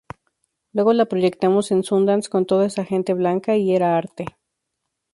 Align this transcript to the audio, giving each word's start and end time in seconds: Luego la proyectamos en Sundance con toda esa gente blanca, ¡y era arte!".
Luego 0.73 0.93
la 0.93 1.05
proyectamos 1.05 1.69
en 1.69 1.83
Sundance 1.83 2.27
con 2.27 2.47
toda 2.47 2.65
esa 2.65 2.83
gente 2.83 3.13
blanca, 3.13 3.55
¡y 3.57 3.75
era 3.75 3.97
arte!". 3.99 4.25